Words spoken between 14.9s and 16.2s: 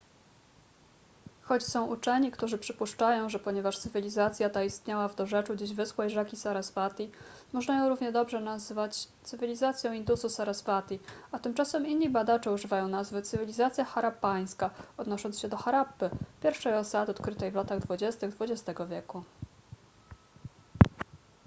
odnosząc się do harappy